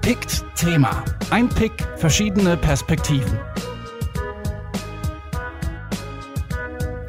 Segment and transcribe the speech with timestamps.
[0.00, 1.04] Pickt Thema.
[1.30, 3.38] Ein Pick, verschiedene Perspektiven.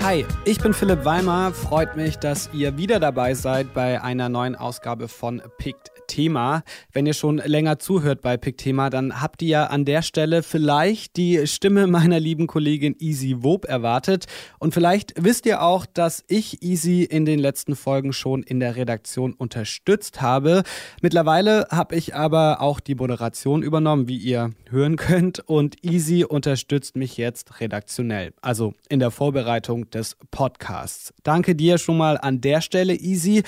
[0.02, 1.52] Hi, ich bin Philipp Weimar.
[1.52, 6.64] Freut mich, dass ihr wieder dabei seid bei einer neuen Ausgabe von Picked Thema.
[6.94, 10.44] Wenn ihr schon länger zuhört bei Pick Thema, dann habt ihr ja an der Stelle
[10.44, 14.26] vielleicht die Stimme meiner lieben Kollegin Easy Wob erwartet.
[14.58, 18.78] Und vielleicht wisst ihr auch, dass ich Easy in den letzten Folgen schon in der
[18.78, 20.64] Redaktion unterstützt habe.
[21.02, 25.40] Mittlerweile habe ich aber auch die Moderation übernommen, wie ihr hören könnt.
[25.40, 31.14] Und Easy unterstützt mich jetzt redaktionell, also in der Vorbereitung des Podcasts.
[31.24, 33.44] Danke dir schon mal an der Stelle, Easy.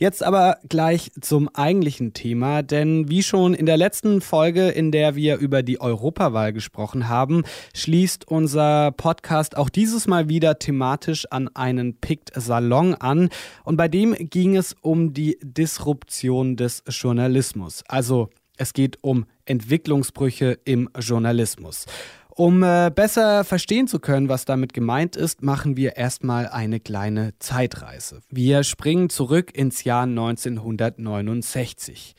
[0.00, 5.16] Jetzt aber gleich zum eigentlichen Thema, denn wie schon in der letzten Folge, in der
[5.16, 7.42] wir über die Europawahl gesprochen haben,
[7.74, 13.28] schließt unser Podcast auch dieses Mal wieder thematisch an einen Picked Salon an
[13.64, 17.82] und bei dem ging es um die Disruption des Journalismus.
[17.88, 21.86] Also es geht um Entwicklungsbrüche im Journalismus.
[22.38, 27.36] Um äh, besser verstehen zu können, was damit gemeint ist, machen wir erstmal eine kleine
[27.40, 28.20] Zeitreise.
[28.30, 32.14] Wir springen zurück ins Jahr 1969.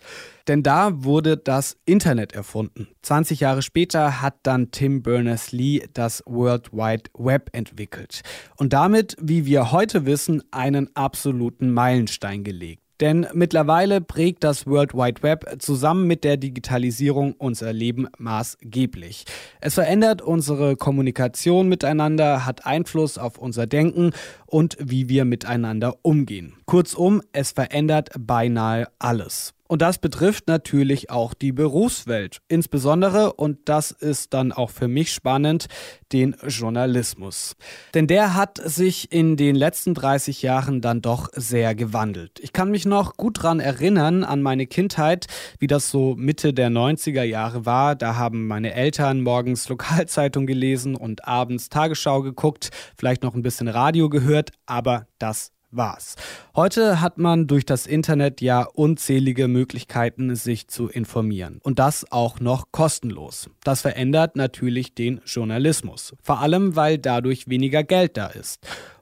[0.50, 2.90] Denn da wurde das Internet erfunden.
[3.02, 8.20] 20 Jahre später hat dann Tim Berners-Lee das World Wide Web entwickelt
[8.58, 12.84] und damit, wie wir heute wissen, einen absoluten Meilenstein gelegt.
[13.00, 19.26] Denn mittlerweile prägt das World Wide Web zusammen mit der Digitalisierung unser Leben maßgeblich.
[19.62, 24.12] Es verändert unsere Kommunikation miteinander, hat Einfluss auf unser Denken
[24.46, 26.54] und wie wir miteinander umgehen.
[26.66, 29.54] Kurzum, es verändert beinahe alles.
[29.72, 32.40] Und das betrifft natürlich auch die Berufswelt.
[32.48, 35.68] Insbesondere, und das ist dann auch für mich spannend,
[36.12, 37.56] den Journalismus.
[37.94, 42.40] Denn der hat sich in den letzten 30 Jahren dann doch sehr gewandelt.
[42.40, 45.28] Ich kann mich noch gut daran erinnern an meine Kindheit,
[45.60, 47.96] wie das so Mitte der 90er Jahre war.
[47.96, 53.68] Da haben meine Eltern morgens Lokalzeitung gelesen und abends Tagesschau geguckt, vielleicht noch ein bisschen
[53.68, 56.16] Radio gehört, aber das war's.
[56.56, 61.60] Heute hat man durch das Internet ja unzählige Möglichkeiten, sich zu informieren.
[61.64, 63.50] Und das auch noch kostenlos.
[63.64, 66.16] Das verändert natürlich den Journalismus.
[66.22, 68.60] Vor allem, weil dadurch weniger Geld da ist.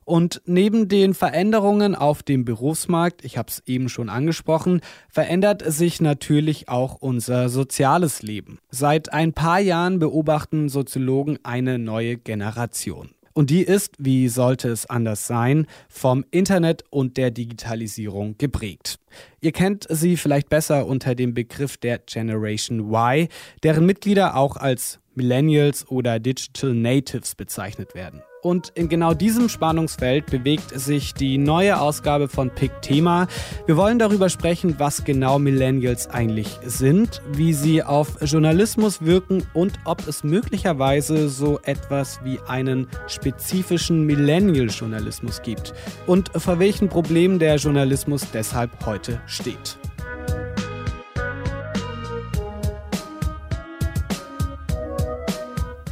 [0.08, 4.80] Und neben den Veränderungen auf dem Berufsmarkt, ich habe es eben schon angesprochen,
[5.10, 8.60] verändert sich natürlich auch unser soziales Leben.
[8.70, 13.10] Seit ein paar Jahren beobachten Soziologen eine neue Generation.
[13.38, 18.98] Und die ist, wie sollte es anders sein, vom Internet und der Digitalisierung geprägt.
[19.42, 23.28] Ihr kennt sie vielleicht besser unter dem Begriff der Generation Y,
[23.62, 28.24] deren Mitglieder auch als Millennials oder Digital Natives bezeichnet werden.
[28.42, 33.28] Und in genau diesem Spannungsfeld bewegt sich die neue Ausgabe von Pick Thema.
[33.66, 39.74] Wir wollen darüber sprechen, was genau Millennials eigentlich sind, wie sie auf Journalismus wirken und
[39.86, 45.74] ob es möglicherweise so etwas wie einen spezifischen Millennial-Journalismus gibt
[46.06, 49.78] und vor welchen Problemen der Journalismus deshalb heute steht.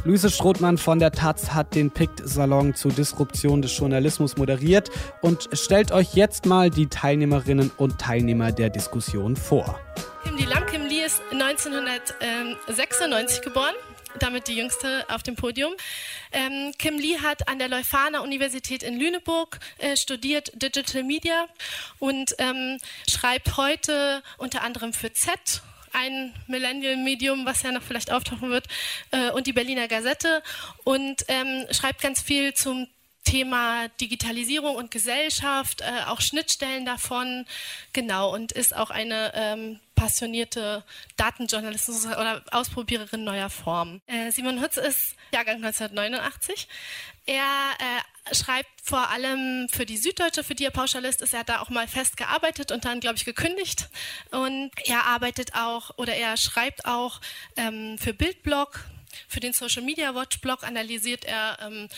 [0.06, 4.88] Luise Strothmann von der Taz hat den PICT-Salon zur Disruption des Journalismus moderiert
[5.20, 9.80] und stellt euch jetzt mal die Teilnehmerinnen und Teilnehmer der Diskussion vor.
[10.22, 13.74] Kim Lam Kim Lee ist 1996 geboren
[14.20, 15.74] damit die jüngste auf dem Podium.
[16.32, 21.44] Ähm, Kim Lee hat an der Leuphana Universität in Lüneburg äh, studiert Digital Media
[21.98, 25.60] und ähm, schreibt heute unter anderem für Z
[25.96, 28.66] ein Millennial-Medium, was ja noch vielleicht auftauchen wird,
[29.10, 30.42] äh, und die Berliner Gazette
[30.84, 32.86] und ähm, schreibt ganz viel zum
[33.24, 37.44] Thema Digitalisierung und Gesellschaft, äh, auch Schnittstellen davon,
[37.92, 40.84] genau, und ist auch eine ähm, passionierte
[41.16, 44.00] Datenjournalistin oder Ausprobiererin neuer Formen.
[44.06, 46.68] Äh, Simon Hütz ist Jahrgang 1989.
[47.26, 47.42] Er
[47.78, 51.32] äh, schreibt vor allem für die Süddeutsche, für die er Pauschalist ist.
[51.34, 53.88] Er hat da auch mal fest gearbeitet und dann, glaube ich, gekündigt.
[54.30, 57.20] Und er arbeitet auch oder er schreibt auch
[57.56, 58.84] ähm, für Bildblog,
[59.28, 61.88] für den Social Media Watch Blog analysiert er ähm,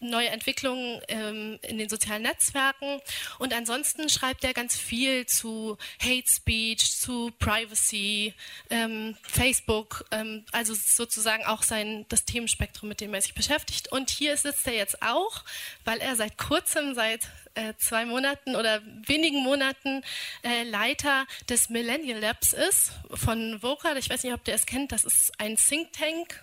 [0.00, 3.00] neue Entwicklungen ähm, in den sozialen Netzwerken.
[3.38, 8.34] Und ansonsten schreibt er ganz viel zu Hate Speech, zu Privacy,
[8.70, 13.90] ähm, Facebook, ähm, also sozusagen auch sein, das Themenspektrum, mit dem er sich beschäftigt.
[13.92, 15.44] Und hier sitzt er jetzt auch,
[15.84, 20.02] weil er seit kurzem, seit äh, zwei Monaten oder wenigen Monaten
[20.42, 23.96] äh, Leiter des Millennial Labs ist von VOCA.
[23.96, 26.40] Ich weiß nicht, ob ihr es kennt, das ist ein Think Tank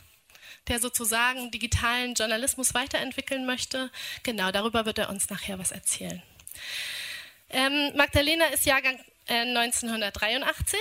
[0.67, 3.91] der sozusagen digitalen Journalismus weiterentwickeln möchte.
[4.23, 6.21] Genau, darüber wird er uns nachher was erzählen.
[7.49, 10.79] Ähm, Magdalena ist Jahrgang äh, 1983.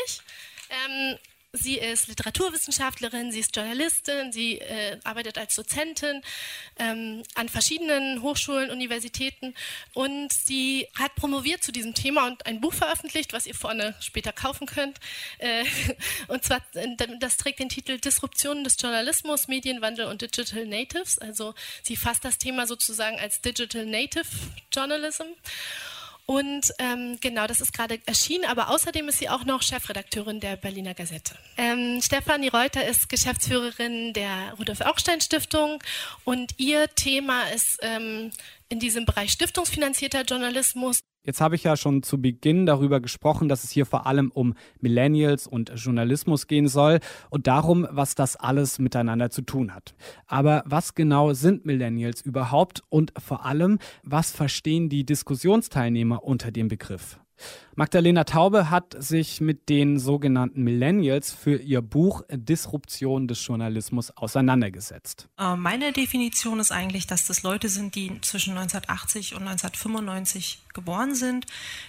[0.71, 1.19] Ähm,
[1.57, 6.21] Sie ist Literaturwissenschaftlerin, sie ist Journalistin, sie äh, arbeitet als Dozentin
[6.81, 9.55] ähm, an verschiedenen Hochschulen, Universitäten
[9.93, 14.33] und sie hat promoviert zu diesem Thema und ein Buch veröffentlicht, was ihr vorne später
[14.33, 14.99] kaufen könnt.
[15.39, 15.65] Äh,
[16.29, 16.89] und zwar, äh,
[17.21, 21.19] das trägt den Titel Disruptionen des Journalismus, Medienwandel und Digital Natives.
[21.19, 21.55] Also
[21.85, 24.27] sie fasst das Thema sozusagen als Digital Native
[24.73, 25.27] Journalism.
[26.27, 30.57] Und ähm, genau, das ist gerade erschienen, aber außerdem ist sie auch noch Chefredakteurin der
[30.57, 31.35] Berliner Gazette.
[31.59, 35.83] Ähm, Stefanie Reuter ist Geschäftsführerin der Rudolf Augstein Stiftung
[36.25, 38.31] und ihr Thema ist ähm,
[38.71, 41.01] in diesem Bereich stiftungsfinanzierter Journalismus.
[41.25, 44.55] Jetzt habe ich ja schon zu Beginn darüber gesprochen, dass es hier vor allem um
[44.81, 47.01] Millennials und Journalismus gehen soll
[47.31, 49.95] und darum, was das alles miteinander zu tun hat.
[50.27, 56.69] Aber was genau sind Millennials überhaupt und vor allem, was verstehen die Diskussionsteilnehmer unter dem
[56.69, 57.19] Begriff?
[57.77, 65.29] Magdalena Taube hat sich mit den sogenannten Millennials für ihr Buch Disruption des Journalismus auseinandergesetzt.
[65.39, 71.15] Äh, meine Definition ist eigentlich, dass das Leute sind, die zwischen 1980 und 1995 geboren
[71.15, 71.47] sind,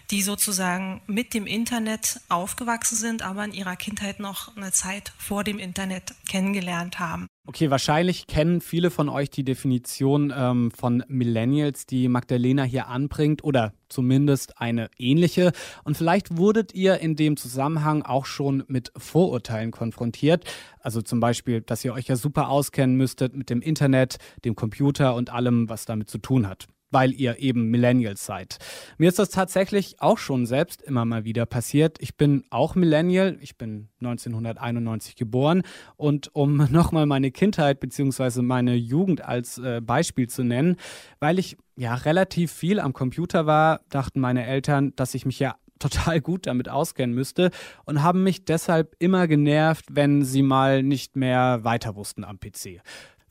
[0.10, 5.44] die sozusagen mit dem Internet aufgewachsen sind, aber in ihrer Kindheit noch eine Zeit vor
[5.44, 7.28] dem Internet kennengelernt haben.
[7.48, 13.44] Okay, wahrscheinlich kennen viele von euch die Definition ähm, von Millennials, die Magdalena hier anbringt,
[13.44, 15.52] oder zumindest eine ähnliche.
[15.84, 20.44] Und vielleicht wurdet ihr in dem Zusammenhang auch schon mit Vorurteilen konfrontiert.
[20.80, 25.14] Also zum Beispiel, dass ihr euch ja super auskennen müsstet mit dem Internet, dem Computer
[25.14, 28.58] und allem, was damit zu tun hat weil ihr eben Millennials seid.
[28.98, 31.98] Mir ist das tatsächlich auch schon selbst immer mal wieder passiert.
[32.00, 35.64] Ich bin auch Millennial, ich bin 1991 geboren
[35.98, 38.42] und um nochmal meine Kindheit bzw.
[38.42, 40.78] meine Jugend als äh, Beispiel zu nennen,
[41.20, 45.56] weil ich ja relativ viel am Computer war, dachten meine Eltern, dass ich mich ja
[45.80, 47.52] total gut damit auskennen müsste
[47.84, 52.80] und haben mich deshalb immer genervt, wenn sie mal nicht mehr weiter wussten am PC.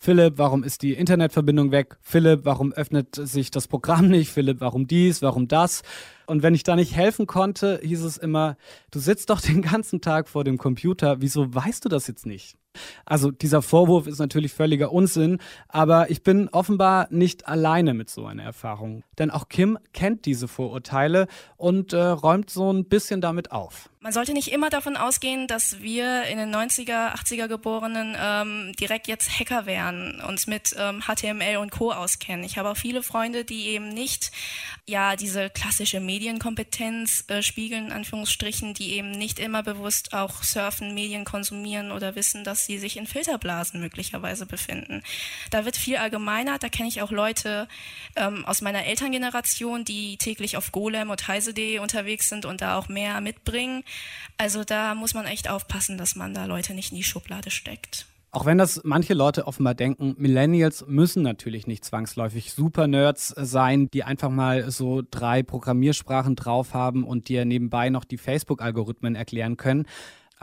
[0.04, 1.96] Philipp, warum ist die Internetverbindung weg?
[2.02, 4.30] Philipp, warum öffnet sich das Programm nicht?
[4.30, 5.80] Philipp, warum dies, warum das?
[6.26, 8.58] Und wenn ich da nicht helfen konnte, hieß es immer,
[8.90, 12.58] du sitzt doch den ganzen Tag vor dem Computer, wieso weißt du das jetzt nicht?
[13.04, 15.38] Also dieser Vorwurf ist natürlich völliger Unsinn,
[15.68, 19.02] aber ich bin offenbar nicht alleine mit so einer Erfahrung.
[19.18, 21.26] Denn auch Kim kennt diese Vorurteile
[21.56, 23.90] und äh, räumt so ein bisschen damit auf.
[24.04, 29.08] Man sollte nicht immer davon ausgehen, dass wir in den 90er, 80er Geborenen ähm, direkt
[29.08, 31.90] jetzt Hacker wären, uns mit ähm, HTML und Co.
[31.90, 32.44] auskennen.
[32.44, 34.30] Ich habe auch viele Freunde, die eben nicht
[34.86, 41.24] ja diese klassische Medienkompetenz äh, spiegeln, Anführungsstrichen, die eben nicht immer bewusst auch surfen, Medien
[41.24, 45.02] konsumieren oder wissen, dass sie sich in Filterblasen möglicherweise befinden.
[45.50, 46.58] Da wird viel allgemeiner.
[46.58, 47.68] Da kenne ich auch Leute
[48.16, 52.88] ähm, aus meiner Elterngeneration, die täglich auf Golem und Heise.de unterwegs sind und da auch
[52.88, 53.84] mehr mitbringen.
[54.38, 58.06] Also da muss man echt aufpassen, dass man da Leute nicht in die Schublade steckt.
[58.34, 64.02] Auch wenn das manche Leute offenbar denken, Millennials müssen natürlich nicht zwangsläufig Super-Nerds sein, die
[64.02, 69.86] einfach mal so drei Programmiersprachen drauf haben und dir nebenbei noch die Facebook-Algorithmen erklären können.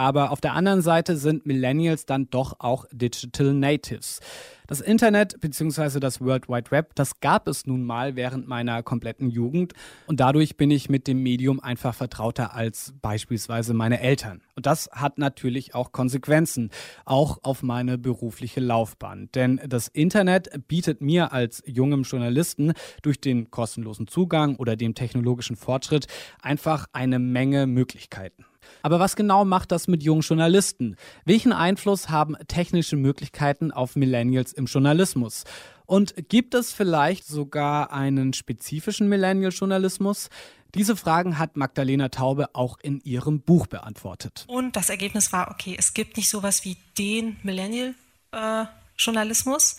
[0.02, 4.20] Aber auf der anderen Seite sind Millennials dann doch auch Digital Natives.
[4.66, 6.00] Das Internet bzw.
[6.00, 9.74] das World Wide Web, das gab es nun mal während meiner kompletten Jugend
[10.08, 14.42] und dadurch bin ich mit dem Medium einfach vertrauter als beispielsweise meine Eltern.
[14.56, 16.72] Und das hat natürlich auch Konsequenzen,
[17.06, 19.30] auch auf meine berufliche Laufbahn.
[19.36, 22.74] Denn das Internet bietet mir als jungem Journalisten
[23.04, 26.08] durch den kostenlosen Zugang oder dem technologischen Fortschritt
[26.42, 28.46] einfach eine Menge Möglichkeiten.
[28.82, 30.96] Aber was genau macht das mit jungen Journalisten?
[31.26, 35.44] Welchen Einfluss haben technische Möglichkeiten auf Millennials im Journalismus?
[35.86, 40.30] Und gibt es vielleicht sogar einen spezifischen Millennial-Journalismus?
[40.74, 44.46] Diese Fragen hat Magdalena Taube auch in ihrem Buch beantwortet.
[44.48, 47.94] Und das Ergebnis war, okay, es gibt nicht sowas wie den Millennial.
[48.32, 48.66] Äh
[49.02, 49.78] Journalismus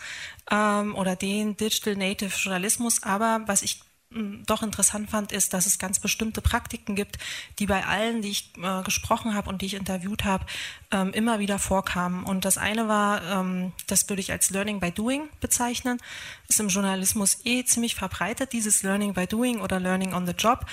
[0.50, 3.02] ähm, oder den Digital Native Journalismus.
[3.02, 3.80] Aber was ich
[4.46, 7.18] doch interessant fand, ist, dass es ganz bestimmte Praktiken gibt,
[7.58, 10.46] die bei allen, die ich äh, gesprochen habe und die ich interviewt habe,
[10.90, 12.24] ähm, immer wieder vorkamen.
[12.24, 15.98] Und das eine war, ähm, das würde ich als Learning by Doing bezeichnen,
[16.52, 20.66] ist im Journalismus eh ziemlich verbreitet, dieses Learning by Doing oder Learning on the Job.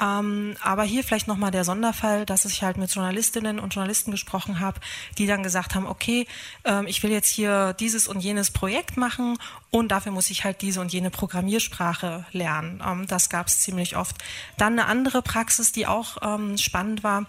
[0.00, 4.60] Ähm, aber hier vielleicht nochmal der Sonderfall, dass ich halt mit Journalistinnen und Journalisten gesprochen
[4.60, 4.80] habe,
[5.18, 6.26] die dann gesagt haben, okay,
[6.64, 9.38] ähm, ich will jetzt hier dieses und jenes Projekt machen
[9.70, 12.82] und dafür muss ich halt diese und jene Programmiersprache lernen.
[12.86, 14.16] Ähm, das gab es ziemlich oft.
[14.56, 17.26] Dann eine andere Praxis, die auch ähm, spannend war,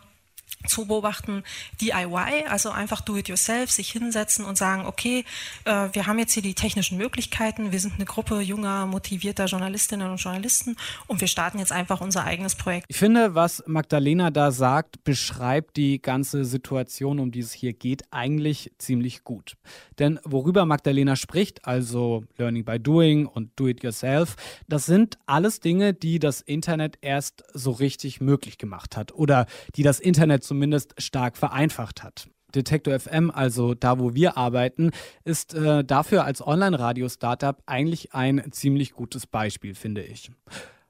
[0.65, 1.43] zu beobachten,
[1.81, 5.23] DIY, also einfach do it yourself, sich hinsetzen und sagen, okay,
[5.65, 10.09] äh, wir haben jetzt hier die technischen Möglichkeiten, wir sind eine Gruppe junger, motivierter Journalistinnen
[10.09, 10.75] und Journalisten
[11.07, 12.85] und wir starten jetzt einfach unser eigenes Projekt.
[12.89, 18.03] Ich finde, was Magdalena da sagt, beschreibt die ganze Situation, um die es hier geht,
[18.11, 19.57] eigentlich ziemlich gut.
[19.99, 24.35] Denn worüber Magdalena spricht, also Learning by Doing und Do It Yourself,
[24.67, 29.45] das sind alles Dinge, die das Internet erst so richtig möglich gemacht hat oder
[29.75, 32.29] die das Internet zumindest stark vereinfacht hat.
[32.55, 34.91] Detektor FM, also da, wo wir arbeiten,
[35.25, 40.31] ist äh, dafür als Online-Radio-Startup eigentlich ein ziemlich gutes Beispiel, finde ich.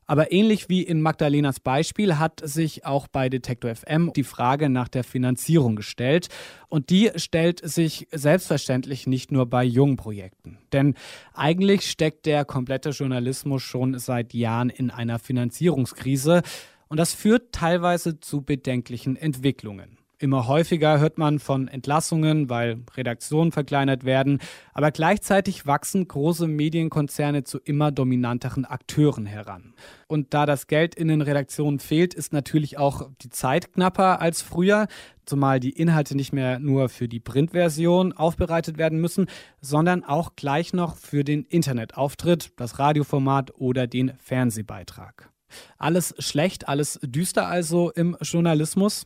[0.09, 4.87] Aber ähnlich wie in Magdalenas Beispiel hat sich auch bei Detektor FM die Frage nach
[4.87, 6.29] der Finanzierung gestellt.
[6.69, 10.59] Und die stellt sich selbstverständlich nicht nur bei jungen Projekten.
[10.71, 10.95] Denn
[11.33, 16.41] eigentlich steckt der komplette Journalismus schon seit Jahren in einer Finanzierungskrise.
[16.89, 19.97] Und das führt teilweise zu bedenklichen Entwicklungen.
[20.19, 24.39] Immer häufiger hört man von Entlassungen, weil Redaktionen verkleinert werden,
[24.73, 29.75] aber gleichzeitig wachsen große Medienkonzerne zu immer dominanteren Akteuren heran.
[30.07, 34.41] Und da das Geld in den Redaktionen fehlt, ist natürlich auch die Zeit knapper als
[34.41, 34.87] früher,
[35.25, 39.27] zumal die Inhalte nicht mehr nur für die Printversion aufbereitet werden müssen,
[39.61, 45.29] sondern auch gleich noch für den Internetauftritt, das Radioformat oder den Fernsehbeitrag.
[45.77, 49.05] Alles schlecht, alles düster also im Journalismus?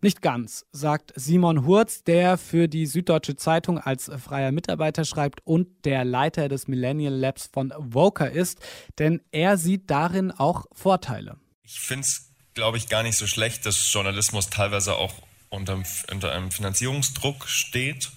[0.00, 5.84] Nicht ganz, sagt Simon Hurz, der für die Süddeutsche Zeitung als freier Mitarbeiter schreibt und
[5.84, 8.60] der Leiter des Millennial Labs von Voker ist,
[8.98, 11.38] denn er sieht darin auch Vorteile.
[11.64, 15.14] Ich finde es, glaube ich, gar nicht so schlecht, dass Journalismus teilweise auch
[15.50, 18.12] unter, unter einem Finanzierungsdruck steht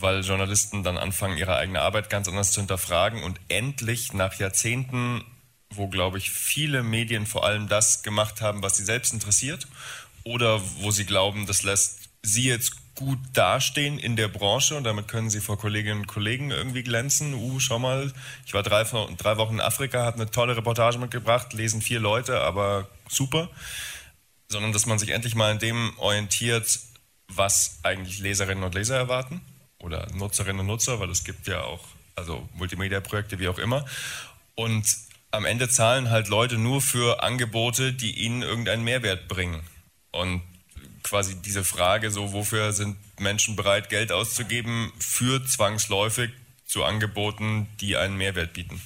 [0.00, 5.24] weil Journalisten dann anfangen, ihre eigene Arbeit ganz anders zu hinterfragen und endlich nach Jahrzehnten
[5.70, 9.66] wo, glaube ich, viele Medien vor allem das gemacht haben, was sie selbst interessiert
[10.24, 15.06] oder wo sie glauben, das lässt sie jetzt gut dastehen in der Branche und damit
[15.06, 17.34] können sie vor Kolleginnen und Kollegen irgendwie glänzen.
[17.34, 18.12] Uh, schau mal,
[18.46, 22.40] ich war drei, drei Wochen in Afrika, habe eine tolle Reportage mitgebracht, lesen vier Leute,
[22.40, 23.50] aber super.
[24.48, 26.78] Sondern dass man sich endlich mal in dem orientiert,
[27.28, 29.42] was eigentlich Leserinnen und Leser erwarten
[29.78, 33.84] oder Nutzerinnen und Nutzer, weil es gibt ja auch also Multimedia-Projekte wie auch immer.
[34.54, 34.86] Und
[35.36, 39.62] am Ende zahlen halt Leute nur für Angebote, die ihnen irgendeinen Mehrwert bringen.
[40.10, 40.42] Und
[41.02, 46.30] quasi diese Frage, so wofür sind Menschen bereit, Geld auszugeben, führt zwangsläufig
[46.64, 48.80] zu Angeboten, die einen Mehrwert bieten.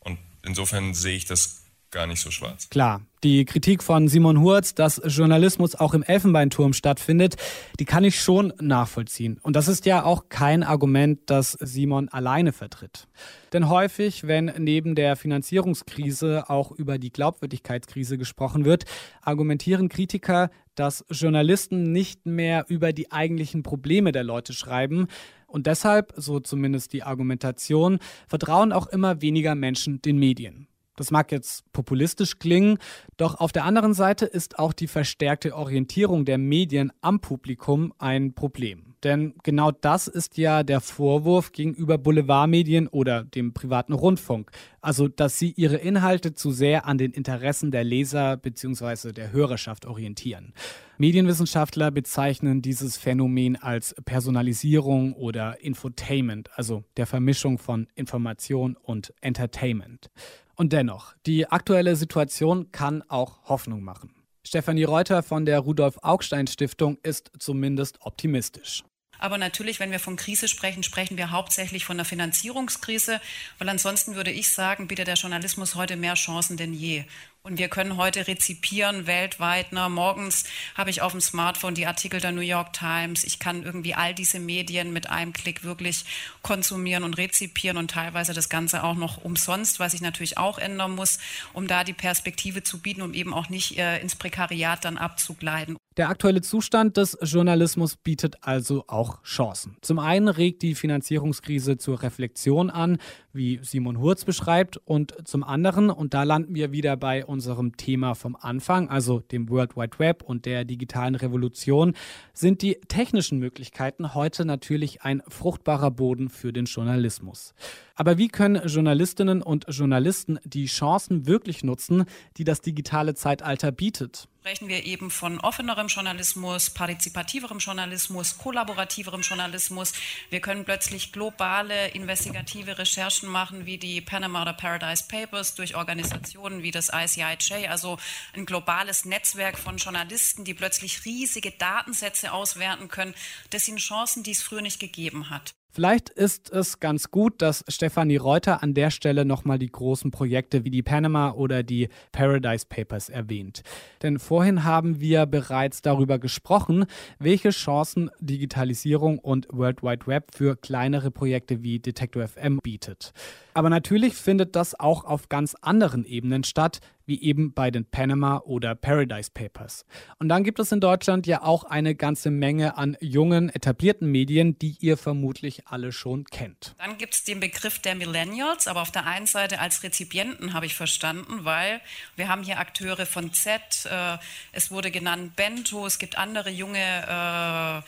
[0.00, 1.62] Und insofern sehe ich das
[1.96, 2.68] gar nicht so schwarz.
[2.68, 7.36] Klar, die Kritik von Simon Hurz, dass Journalismus auch im Elfenbeinturm stattfindet,
[7.80, 9.40] die kann ich schon nachvollziehen.
[9.42, 13.08] Und das ist ja auch kein Argument, das Simon alleine vertritt.
[13.54, 18.84] Denn häufig, wenn neben der Finanzierungskrise auch über die Glaubwürdigkeitskrise gesprochen wird,
[19.22, 25.08] argumentieren Kritiker, dass Journalisten nicht mehr über die eigentlichen Probleme der Leute schreiben,
[25.48, 30.66] und deshalb, so zumindest die Argumentation, vertrauen auch immer weniger Menschen den Medien.
[30.96, 32.78] Das mag jetzt populistisch klingen,
[33.16, 38.34] doch auf der anderen Seite ist auch die verstärkte Orientierung der Medien am Publikum ein
[38.34, 38.96] Problem.
[39.06, 44.50] Denn genau das ist ja der Vorwurf gegenüber Boulevardmedien oder dem privaten Rundfunk.
[44.80, 49.12] Also, dass sie ihre Inhalte zu sehr an den Interessen der Leser bzw.
[49.12, 50.54] der Hörerschaft orientieren.
[50.98, 60.10] Medienwissenschaftler bezeichnen dieses Phänomen als Personalisierung oder Infotainment, also der Vermischung von Information und Entertainment.
[60.56, 64.10] Und dennoch, die aktuelle Situation kann auch Hoffnung machen.
[64.42, 68.82] Stefanie Reuter von der Rudolf Augstein Stiftung ist zumindest optimistisch.
[69.18, 73.20] Aber natürlich, wenn wir von Krise sprechen, sprechen wir hauptsächlich von der Finanzierungskrise,
[73.58, 77.04] weil ansonsten würde ich sagen, bietet der Journalismus heute mehr Chancen denn je.
[77.46, 79.68] Und wir können heute rezipieren weltweit.
[79.70, 83.22] Na, morgens habe ich auf dem Smartphone die Artikel der New York Times.
[83.22, 86.04] Ich kann irgendwie all diese Medien mit einem Klick wirklich
[86.42, 90.96] konsumieren und rezipieren und teilweise das Ganze auch noch umsonst, was ich natürlich auch ändern
[90.96, 91.20] muss,
[91.52, 95.76] um da die Perspektive zu bieten, um eben auch nicht äh, ins Prekariat dann abzugleiten.
[95.96, 99.78] Der aktuelle Zustand des Journalismus bietet also auch Chancen.
[99.80, 102.98] Zum einen regt die Finanzierungskrise zur Reflexion an,
[103.32, 108.14] wie Simon Hurz beschreibt, und zum anderen, und da landen wir wieder bei unserem Thema
[108.14, 111.94] vom Anfang, also dem World Wide Web und der digitalen Revolution,
[112.34, 117.54] sind die technischen Möglichkeiten heute natürlich ein fruchtbarer Boden für den Journalismus.
[117.94, 122.04] Aber wie können Journalistinnen und Journalisten die Chancen wirklich nutzen,
[122.36, 124.28] die das digitale Zeitalter bietet?
[124.46, 129.92] Sprechen wir eben von offenerem Journalismus, partizipativerem Journalismus, kollaborativerem Journalismus.
[130.30, 136.62] Wir können plötzlich globale investigative Recherchen machen, wie die Panama oder Paradise Papers durch Organisationen
[136.62, 137.98] wie das ICIJ, also
[138.34, 143.16] ein globales Netzwerk von Journalisten, die plötzlich riesige Datensätze auswerten können.
[143.50, 145.56] Das sind Chancen, die es früher nicht gegeben hat.
[145.76, 150.64] Vielleicht ist es ganz gut, dass Stefanie Reuter an der Stelle nochmal die großen Projekte
[150.64, 153.60] wie die Panama oder die Paradise Papers erwähnt.
[154.02, 156.86] Denn vorhin haben wir bereits darüber gesprochen,
[157.18, 163.12] welche Chancen Digitalisierung und World Wide Web für kleinere Projekte wie Detector FM bietet.
[163.52, 168.38] Aber natürlich findet das auch auf ganz anderen Ebenen statt, wie eben bei den Panama
[168.38, 169.86] oder Paradise Papers.
[170.18, 174.58] Und dann gibt es in Deutschland ja auch eine ganze Menge an jungen, etablierten Medien,
[174.58, 176.74] die ihr vermutlich alle schon kennt.
[176.78, 180.66] Dann gibt es den Begriff der Millennials, aber auf der einen Seite als Rezipienten habe
[180.66, 181.80] ich verstanden, weil
[182.16, 183.60] wir haben hier Akteure von Z,
[183.90, 184.18] äh,
[184.52, 187.82] es wurde genannt Bento, es gibt andere junge äh,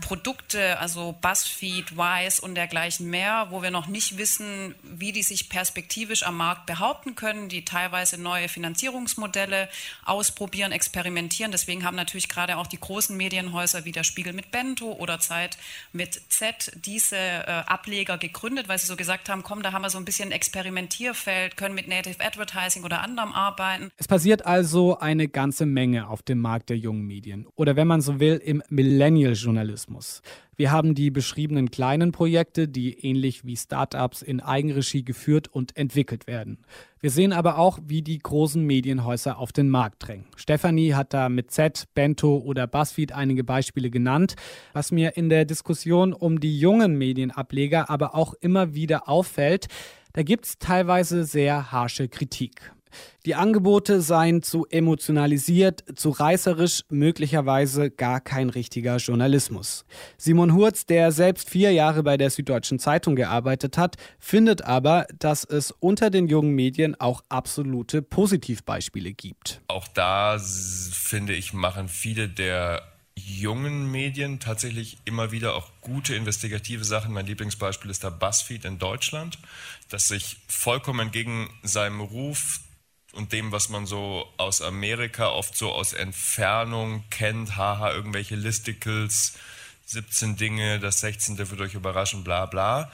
[0.00, 5.48] Produkte, also BuzzFeed, Wise und dergleichen mehr, wo wir noch nicht wissen, wie die sich
[5.48, 9.68] perspektivisch am Markt behaupten können, die teilweise neue Finanzierungsmodelle
[10.04, 11.50] ausprobieren, experimentieren.
[11.50, 15.58] Deswegen haben natürlich gerade auch die großen Medienhäuser wie der Spiegel mit Bento oder Zeit
[15.92, 19.90] mit Z diese äh, Ableger gegründet, weil sie so gesagt haben, komm, da haben wir
[19.90, 23.90] so ein bisschen Experimentierfeld, können mit Native Advertising oder anderem arbeiten.
[23.96, 28.00] Es passiert also eine ganze Menge auf dem Markt der jungen Medien oder wenn man
[28.00, 29.79] so will, im Millennial-Journalismus.
[29.80, 30.22] Journalismus.
[30.56, 36.26] Wir haben die beschriebenen kleinen Projekte, die ähnlich wie Startups in Eigenregie geführt und entwickelt
[36.26, 36.58] werden.
[37.00, 40.26] Wir sehen aber auch, wie die großen Medienhäuser auf den Markt drängen.
[40.36, 44.36] Stefanie hat da mit Z, Bento oder BuzzFeed einige Beispiele genannt.
[44.74, 49.68] Was mir in der Diskussion um die jungen Medienableger aber auch immer wieder auffällt,
[50.12, 52.72] da gibt es teilweise sehr harsche Kritik.
[53.26, 59.84] Die Angebote seien zu emotionalisiert, zu reißerisch, möglicherweise gar kein richtiger Journalismus.
[60.16, 65.44] Simon Hurz, der selbst vier Jahre bei der Süddeutschen Zeitung gearbeitet hat, findet aber, dass
[65.44, 69.60] es unter den jungen Medien auch absolute Positivbeispiele gibt.
[69.68, 72.82] Auch da, finde ich, machen viele der
[73.14, 77.12] jungen Medien tatsächlich immer wieder auch gute investigative Sachen.
[77.12, 79.38] Mein Lieblingsbeispiel ist da BuzzFeed in Deutschland,
[79.88, 82.60] das sich vollkommen entgegen seinem Ruf
[83.12, 89.34] und dem, was man so aus Amerika oft so aus Entfernung kennt, haha, irgendwelche Listicles,
[89.86, 91.38] 17 Dinge, das 16.
[91.38, 92.90] wird euch überraschen, bla bla.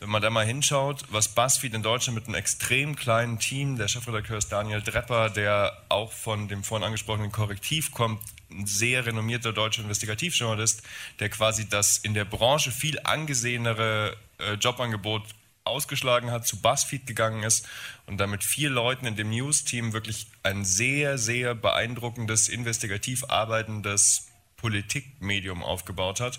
[0.00, 3.86] Wenn man da mal hinschaut, was BuzzFeed in Deutschland mit einem extrem kleinen Team, der
[3.86, 9.52] Chefredakteur ist Daniel Drepper, der auch von dem vorhin angesprochenen Korrektiv kommt, ein sehr renommierter
[9.52, 10.82] deutscher Investigativjournalist,
[11.20, 15.22] der quasi das in der Branche viel angesehenere äh, Jobangebot
[15.64, 17.68] ausgeschlagen hat, zu BuzzFeed gegangen ist
[18.06, 25.62] und damit vier Leuten in dem News-Team wirklich ein sehr, sehr beeindruckendes, investigativ arbeitendes Politikmedium
[25.62, 26.38] aufgebaut hat.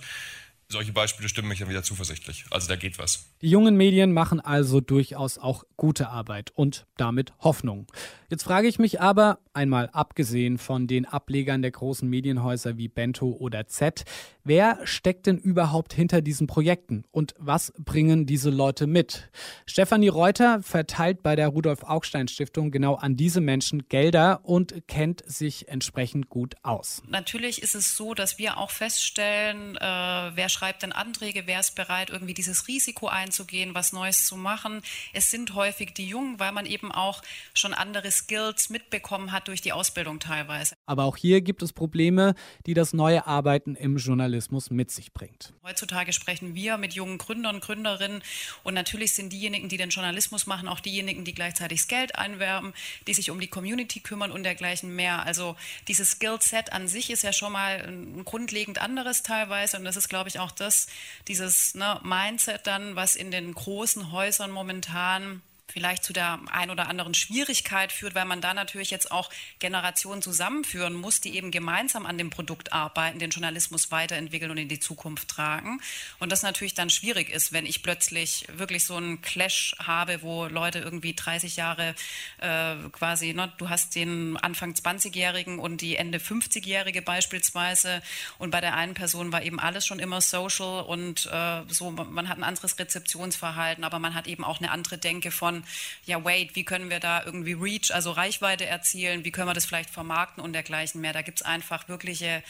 [0.70, 2.46] Solche Beispiele stimmen mich dann wieder zuversichtlich.
[2.50, 3.30] Also da geht was.
[3.42, 7.86] Die jungen Medien machen also durchaus auch gute Arbeit und damit Hoffnung.
[8.30, 13.28] Jetzt frage ich mich aber, einmal abgesehen von den Ablegern der großen Medienhäuser wie Bento
[13.40, 14.06] oder Z,
[14.44, 19.30] wer steckt denn überhaupt hinter diesen Projekten und was bringen diese Leute mit?
[19.66, 25.24] Stefanie Reuter verteilt bei der Rudolf Augstein Stiftung genau an diese Menschen Gelder und kennt
[25.26, 27.02] sich entsprechend gut aus.
[27.08, 31.76] Natürlich ist es so, dass wir auch feststellen, äh, wer schreibt denn Anträge, wer ist
[31.76, 34.82] bereit, irgendwie dieses Risiko einzugehen, was Neues zu machen.
[35.14, 37.22] Es sind häufig die Jungen, weil man eben auch
[37.54, 40.76] schon andere Skills mitbekommen hat durch die Ausbildung teilweise.
[40.86, 44.33] Aber auch hier gibt es Probleme, die das neue Arbeiten im Journalismus
[44.70, 45.54] mit sich bringt.
[45.64, 48.24] Heutzutage sprechen wir mit jungen Gründern, Gründerinnen
[48.64, 52.74] und natürlich sind diejenigen, die den Journalismus machen, auch diejenigen, die gleichzeitig das Geld einwerben,
[53.08, 55.24] die sich um die Community kümmern und dergleichen mehr.
[55.24, 55.56] Also
[55.88, 60.10] dieses Skillset an sich ist ja schon mal ein grundlegend anderes teilweise und das ist,
[60.10, 60.88] glaube ich, auch das,
[61.28, 65.42] dieses ne, Mindset dann, was in den großen Häusern momentan
[65.74, 70.22] vielleicht zu der ein oder anderen Schwierigkeit führt, weil man da natürlich jetzt auch Generationen
[70.22, 74.80] zusammenführen muss, die eben gemeinsam an dem Produkt arbeiten, den Journalismus weiterentwickeln und in die
[74.80, 75.82] Zukunft tragen.
[76.20, 80.46] Und das natürlich dann schwierig ist, wenn ich plötzlich wirklich so einen Clash habe, wo
[80.46, 81.96] Leute irgendwie 30 Jahre
[82.38, 88.04] äh, quasi, ne, du hast den Anfang 20-Jährigen und die Ende 50-Jährige beispielsweise
[88.38, 92.30] und bei der einen Person war eben alles schon immer social und äh, so, man
[92.30, 95.63] hat ein anderes Rezeptionsverhalten, aber man hat eben auch eine andere Denke von,
[96.06, 99.66] ja, wait, wie können wir da irgendwie Reach, also Reichweite erzielen, wie können wir das
[99.66, 101.14] vielleicht vermarkten und dergleichen mehr.
[101.14, 102.44] Da gibt es einfach wirkliche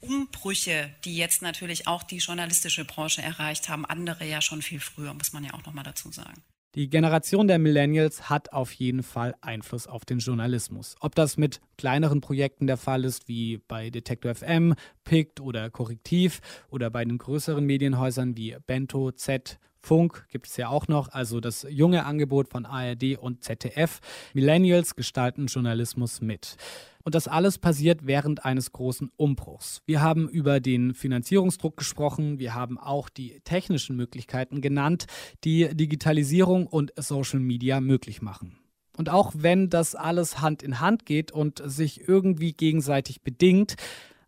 [0.00, 5.12] Umbrüche, die jetzt natürlich auch die journalistische Branche erreicht haben, andere ja schon viel früher,
[5.14, 6.42] muss man ja auch nochmal dazu sagen.
[6.76, 10.94] Die Generation der Millennials hat auf jeden Fall Einfluss auf den Journalismus.
[11.00, 16.40] Ob das mit kleineren Projekten der Fall ist, wie bei Detektor FM, PICT oder Korrektiv
[16.68, 21.40] oder bei den größeren Medienhäusern wie Bento, Z, Funk gibt es ja auch noch, also
[21.40, 24.00] das junge Angebot von ARD und ZDF.
[24.34, 26.56] Millennials gestalten Journalismus mit.
[27.02, 29.82] Und das alles passiert während eines großen Umbruchs.
[29.86, 35.06] Wir haben über den Finanzierungsdruck gesprochen, wir haben auch die technischen Möglichkeiten genannt,
[35.44, 38.58] die Digitalisierung und Social Media möglich machen.
[38.98, 43.76] Und auch wenn das alles Hand in Hand geht und sich irgendwie gegenseitig bedingt,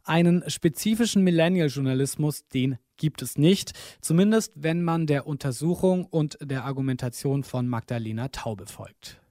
[0.04, 7.42] einen spezifischen Millennial-Journalismus, den gibt es nicht, zumindest wenn man der Untersuchung und der Argumentation
[7.42, 9.21] von Magdalena Taube folgt.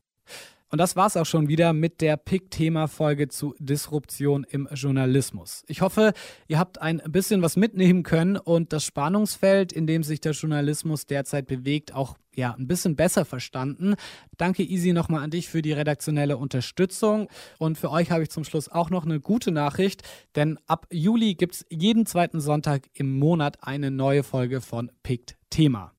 [0.71, 5.63] Und das war's auch schon wieder mit der Pick-Thema-Folge zu Disruption im Journalismus.
[5.67, 6.13] Ich hoffe,
[6.47, 11.05] ihr habt ein bisschen was mitnehmen können und das Spannungsfeld, in dem sich der Journalismus
[11.05, 13.95] derzeit bewegt, auch ja, ein bisschen besser verstanden.
[14.37, 17.27] Danke, Easy, nochmal an dich für die redaktionelle Unterstützung.
[17.59, 20.03] Und für euch habe ich zum Schluss auch noch eine gute Nachricht,
[20.37, 25.35] denn ab Juli gibt es jeden zweiten Sonntag im Monat eine neue Folge von Picked
[25.49, 25.91] Thema.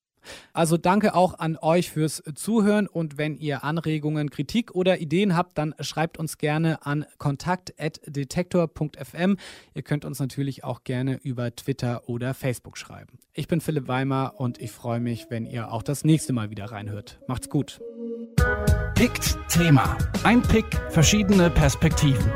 [0.53, 5.59] Also danke auch an euch fürs Zuhören und wenn ihr Anregungen, Kritik oder Ideen habt,
[5.59, 9.37] dann schreibt uns gerne an kontakt.detektor.fm.
[9.75, 13.19] Ihr könnt uns natürlich auch gerne über Twitter oder Facebook schreiben.
[13.33, 16.67] Ich bin Philipp Weimer und ich freue mich, wenn ihr auch das nächste Mal wieder
[16.67, 17.19] reinhört.
[17.27, 17.81] Macht's gut.
[18.95, 19.99] Pickt Thema.
[20.23, 22.31] Ein Pick, verschiedene Perspektiven.